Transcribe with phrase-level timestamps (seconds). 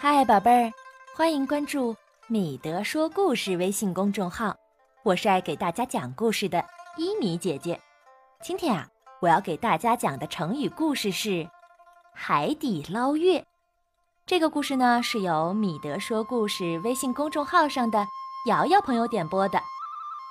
[0.00, 0.72] 嗨，宝贝儿，
[1.12, 1.96] 欢迎关注
[2.28, 4.56] 米德说故事微信公众号。
[5.02, 6.64] 我是爱给大家讲故事的
[6.96, 7.80] 伊米姐姐。
[8.40, 8.88] 今天啊，
[9.20, 11.50] 我要给大家讲的成语故事是
[12.14, 13.44] “海底捞月”。
[14.24, 18.06] 这个故事呢，是由米德说故事微信公众号上的
[18.46, 19.60] 瑶瑶朋友点播的。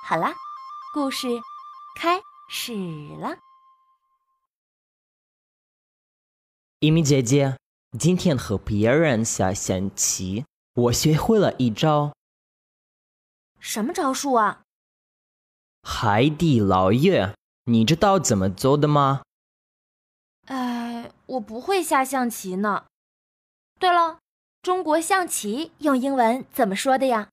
[0.02, 0.32] 好啦，
[0.94, 1.28] 故事
[1.94, 2.72] 开始
[3.18, 3.36] 了。
[6.78, 7.54] 伊米姐姐。
[7.96, 12.12] 今天和别人下象棋，我学会了一招。
[13.58, 14.60] 什么招数啊？
[15.82, 17.34] 海底捞月，
[17.64, 19.22] 你知道怎么做的吗？
[20.46, 22.84] 哎，我不会下象棋呢。
[23.80, 24.18] 对了，
[24.60, 27.30] 中国象棋用英文怎么说的呀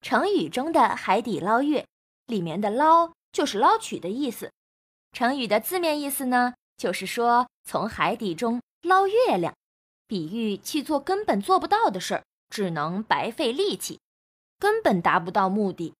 [0.00, 1.86] 成语中的海底捞月
[2.26, 4.52] 里面的捞就是捞取的意思。
[5.12, 9.54] 成语的字面意思呢，就是说从海底中捞月亮。
[10.12, 13.98] 比喻去做根本做不到的事儿，只能白费力气，
[14.58, 15.94] 根本达不到目的。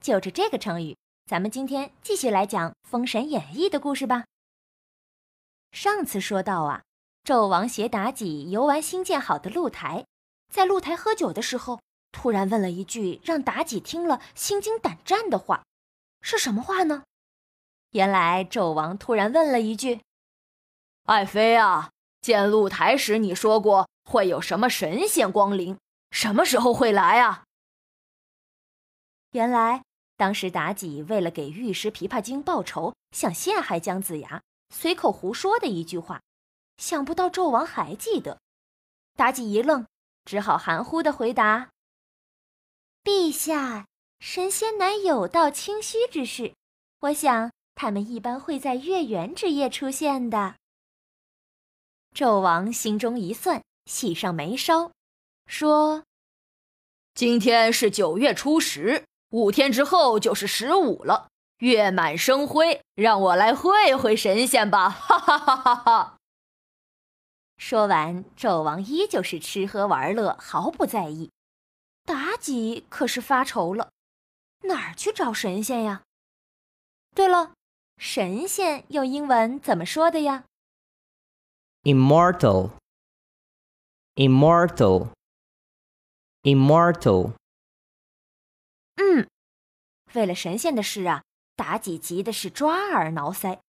[0.00, 4.24] 就着这个成语，咱们今天继续来讲《封神演义》的故事吧。
[5.70, 6.82] 上次说到啊，
[7.22, 10.04] 纣王携妲己游玩新建好的露台，
[10.52, 15.62] 在露台喝酒的时候，突然问了一句让妲己听了心惊胆战的话，
[16.20, 17.04] 是什么话呢？
[17.92, 20.00] 原来纣王突然问了一句
[21.06, 25.78] ：“爱妃啊。”建露台时，你说过会有什么神仙光临？
[26.10, 27.44] 什么时候会来啊？
[29.32, 29.84] 原来
[30.16, 36.20] 当时妲己为了给玉石琵琶精报仇，想陷害姜子牙，随口胡说的一句话。
[36.76, 38.40] 想不到纣王还记得，
[39.16, 39.86] 妲己一愣，
[40.24, 41.70] 只好含糊的回答
[43.04, 43.86] ：“陛下，
[44.18, 46.54] 神仙乃有道清虚之事，
[47.00, 50.56] 我想他们一般会在月圆之夜出现的。”
[52.14, 54.90] 纣王心中一算，喜上眉梢，
[55.46, 56.02] 说
[57.14, 61.28] ：“今天是九月初十，五天之后就是十五了，
[61.58, 66.16] 月满生辉，让我来会会神仙吧！”哈哈哈哈哈。
[67.56, 71.30] 说完，纣王依旧是吃喝玩乐，毫不在意。
[72.06, 73.90] 妲己可是发愁了，
[74.64, 76.02] 哪儿去找神仙呀？
[77.14, 77.52] 对了，
[77.98, 80.44] 神仙用英文怎么说的呀
[81.82, 82.72] ？Immortal,
[84.14, 85.08] immortal,
[86.42, 87.32] immortal。
[88.96, 89.28] 嗯，
[90.12, 91.22] 为了神仙的事啊，
[91.56, 93.60] 妲己急的是抓耳挠腮。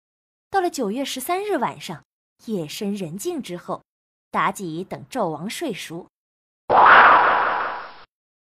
[0.49, 2.03] 到了九月十三日晚上，
[2.45, 3.83] 夜深人静之后，
[4.31, 6.09] 妲己等纣王睡熟，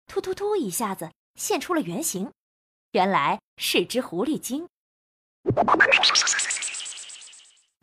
[0.07, 2.31] 突突突一下子现出了原形，
[2.91, 4.69] 原来是只狐狸精。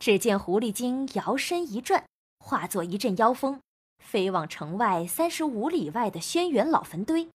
[0.04, 2.04] 只见狐狸精摇身一转，
[2.38, 3.62] 化作一阵妖风，
[4.04, 7.30] 飞往城外三十五里外的轩辕老坟堆。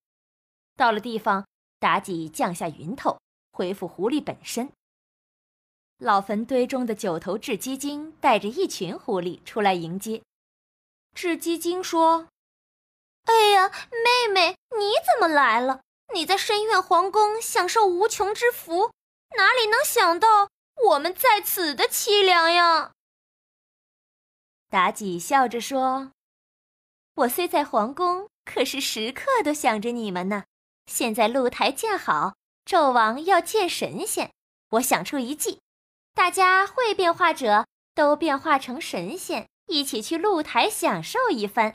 [0.76, 1.44] 到了地方，
[1.80, 3.18] 妲己降下云头，
[3.50, 4.70] 恢复狐狸本身。
[5.98, 10.22] 老坟堆中的九头雉鸡精带着一群狐狸出来迎接。
[11.16, 12.28] 雉鸡精说
[13.26, 15.80] ：“哎呀，妹妹，你怎么来了？
[16.14, 18.92] 你在深院皇宫享受无穷之福，
[19.36, 20.48] 哪里能想到？”
[20.88, 22.92] 我们在此的凄凉呀！
[24.70, 26.12] 妲己笑着说
[27.14, 30.44] ：“我虽在皇宫，可是时刻都想着你们呢。
[30.86, 34.32] 现在露台建好，纣王要见神仙，
[34.70, 35.60] 我想出一计，
[36.14, 41.74] 大家会变化者都变化成神仙，一起去露台享受一番；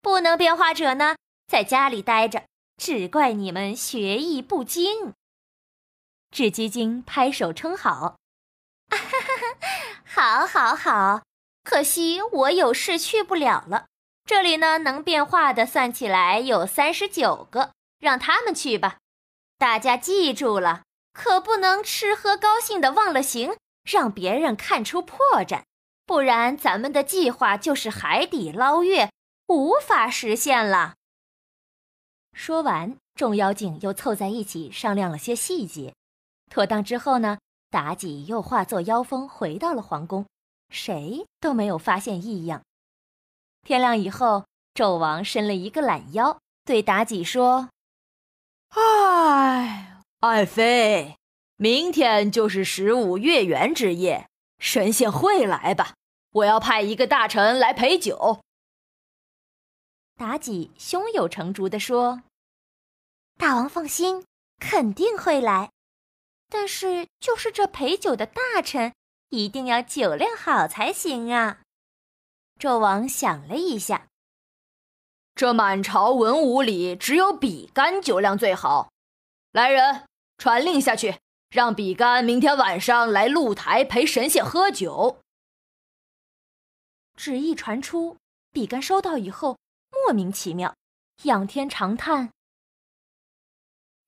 [0.00, 2.46] 不能变化者呢，在家里待着，
[2.76, 5.14] 只怪你们学艺不精。”
[6.32, 8.16] 雉鸡精拍手称好。
[8.96, 10.44] 哈哈哈！
[10.44, 11.22] 好，好，好！
[11.62, 13.86] 可惜我有事去不了了。
[14.24, 18.98] 这里呢，能变化的算起来有三十九个，让他们去吧。
[19.58, 20.82] 大家记住了，
[21.12, 25.62] 可不能吃喝高兴的忘了形，让别人看出破绽，
[26.06, 29.10] 不然咱们的计划就是海底捞月，
[29.48, 30.94] 无法实现了。
[32.32, 35.94] 说完，众妖精又凑在一起商量了些细节。
[36.48, 37.38] 妥当之后呢？
[37.70, 40.26] 妲己又化作妖风回到了皇宫，
[40.70, 42.62] 谁都没有发现异样。
[43.62, 44.44] 天亮以后，
[44.74, 47.68] 纣王伸了一个懒腰，对妲己说
[48.74, 51.16] ：“哎，爱妃，
[51.56, 54.28] 明天就是十五月圆之夜，
[54.58, 55.94] 神仙会来吧？
[56.32, 58.40] 我要派一个大臣来陪酒。”
[60.18, 62.22] 妲己胸有成竹地说
[63.38, 64.24] ：“大王放心，
[64.58, 65.70] 肯定会来。
[66.50, 68.92] 但是，就是这陪酒的大臣，
[69.30, 71.62] 一定要酒量好才行啊。”
[72.60, 74.08] 纣王想了一下，
[75.34, 78.90] 这满朝文武里，只有比干酒量最好。
[79.52, 80.06] 来人，
[80.36, 85.20] 传令下去，让比干明天晚上来露台陪神仙喝酒。
[87.16, 88.16] 旨意传出，
[88.50, 89.56] 比干收到以后。
[90.06, 90.74] 莫名其妙，
[91.24, 92.32] 仰天长叹：“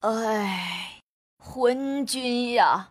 [0.00, 0.91] 哎，
[1.44, 2.90] 昏君呀！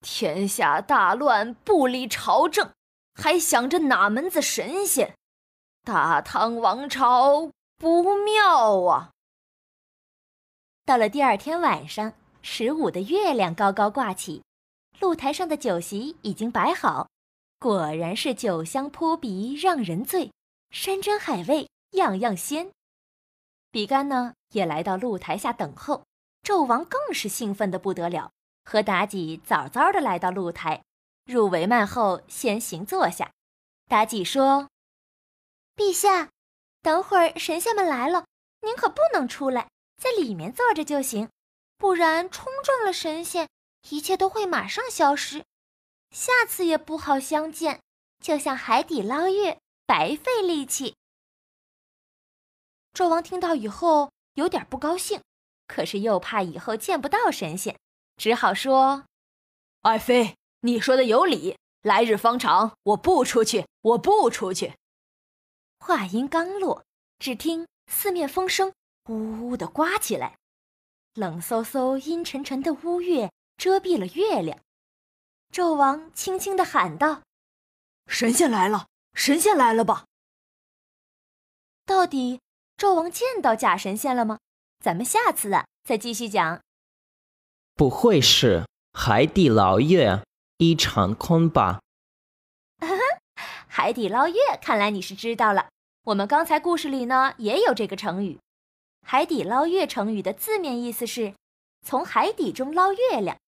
[0.00, 2.72] 天下大乱，不理朝政，
[3.14, 5.14] 还想着哪门子神仙？
[5.84, 9.12] 大唐王朝不妙啊！”
[10.84, 12.12] 到了第二天晚上，
[12.42, 14.42] 十五的月亮高高挂起，
[14.98, 17.08] 露台上的酒席已经摆好，
[17.60, 20.32] 果然是酒香扑鼻，让人醉，
[20.70, 21.68] 山珍海味。
[21.92, 22.72] 样样鲜，
[23.70, 26.02] 比干呢也来到露台下等候。
[26.42, 28.32] 纣王更是兴奋的不得了，
[28.64, 30.82] 和妲己早早的来到露台，
[31.24, 33.30] 入帷幔后先行坐下。
[33.88, 34.68] 妲己说
[35.76, 36.30] ：“陛下，
[36.80, 38.26] 等会儿神仙们来了，
[38.62, 41.28] 您可不能出来，在里面坐着就行，
[41.76, 43.48] 不然冲撞了神仙，
[43.90, 45.44] 一切都会马上消失，
[46.10, 47.80] 下次也不好相见，
[48.20, 50.96] 就像海底捞月，白费力气。”
[52.92, 55.22] 纣王听到以后有点不高兴，
[55.72, 57.78] 可是又怕以后见不到神仙，
[58.18, 59.06] 只好说
[59.80, 64.74] ：“爱妃，你说的有理，来日方长，我不出去，我不出去。”
[65.80, 66.84] 话音刚落，
[67.18, 68.74] 只听四面风声
[69.08, 70.36] 呜呜的刮起来，
[71.14, 74.60] 冷飕飕、阴沉沉的乌月遮蔽了月亮。
[75.50, 77.22] 纣王轻轻的喊道
[78.06, 80.04] ：“神仙来了，神仙来了吧？”
[81.86, 82.40] 到底？
[82.76, 84.38] 纣王见到假神仙了吗？
[84.82, 86.60] 咱们下次啊再继续讲。
[87.74, 90.22] 不会是海底捞月
[90.58, 91.80] 一场空吧？
[93.68, 95.68] 海底捞月，看来你是知道了。
[96.04, 98.38] 我们刚才故事里呢也有这个成语。
[99.06, 101.34] 海底捞月成语的字面意思是
[101.86, 103.38] 从海底中捞月亮，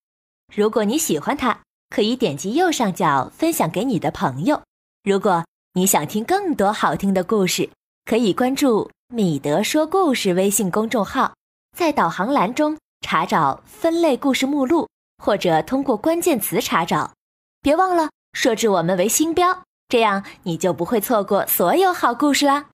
[0.54, 4.62] 如果你喜欢它，可以点击右上角分享给你的朋友。
[5.02, 7.70] 如果你想听更多好听的故事，
[8.04, 11.34] 可以关注“米德说故事”微信公众号，
[11.76, 14.88] 在导航栏中查找分类故事目录，
[15.20, 17.12] 或者通过关键词查找。
[17.60, 22.66] 别忘了设置我们为星标，这样你就不会错过所有好故事啦。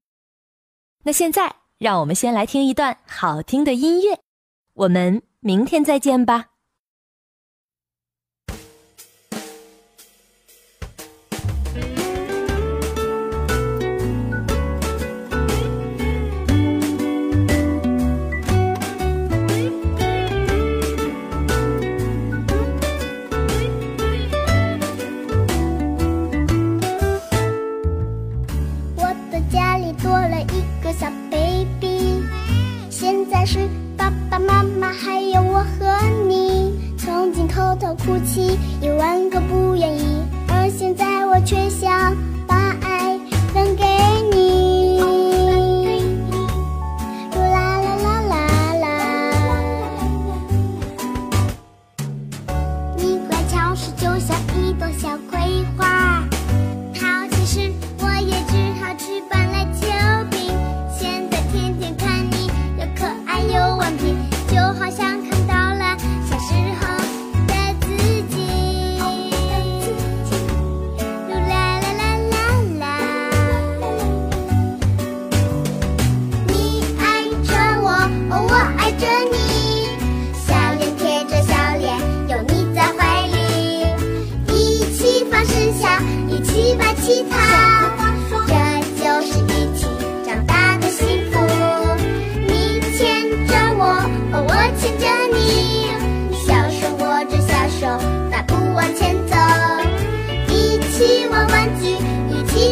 [1.05, 4.19] 那现在，让我们先来听一段好听的音乐。
[4.75, 6.49] 我们明天再见吧。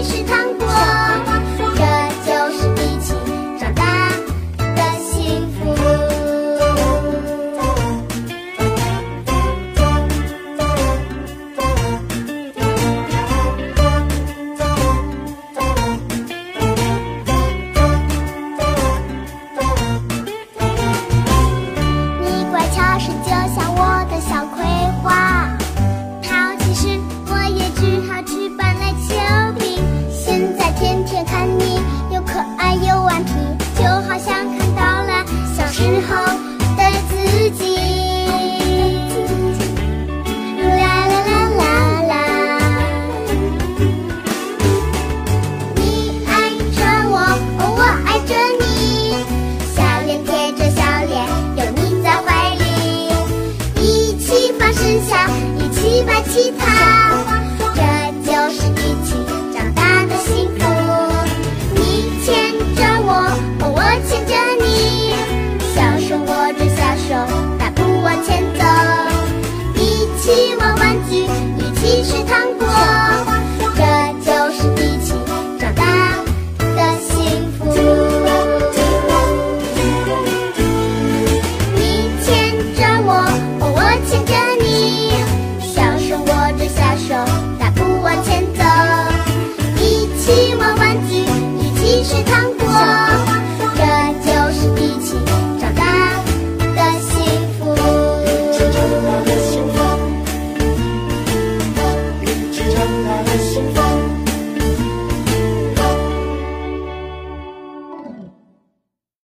[0.05, 0.44] 是他